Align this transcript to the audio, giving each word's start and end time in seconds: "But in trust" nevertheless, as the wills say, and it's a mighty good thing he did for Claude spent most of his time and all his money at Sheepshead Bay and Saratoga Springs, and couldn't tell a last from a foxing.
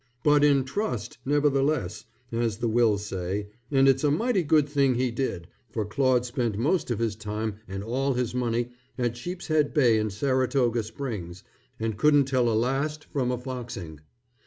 "But 0.23 0.43
in 0.43 0.63
trust" 0.63 1.19
nevertheless, 1.25 2.05
as 2.31 2.57
the 2.57 2.67
wills 2.67 3.05
say, 3.05 3.49
and 3.69 3.87
it's 3.87 4.03
a 4.03 4.09
mighty 4.09 4.41
good 4.41 4.67
thing 4.67 4.95
he 4.95 5.11
did 5.11 5.47
for 5.69 5.85
Claude 5.85 6.25
spent 6.25 6.57
most 6.57 6.89
of 6.89 6.97
his 6.97 7.15
time 7.15 7.57
and 7.67 7.83
all 7.83 8.13
his 8.15 8.33
money 8.33 8.71
at 8.97 9.15
Sheepshead 9.15 9.75
Bay 9.75 9.99
and 9.99 10.11
Saratoga 10.11 10.81
Springs, 10.81 11.43
and 11.79 11.99
couldn't 11.99 12.25
tell 12.25 12.49
a 12.49 12.57
last 12.57 13.05
from 13.13 13.29
a 13.29 13.37
foxing. 13.37 13.99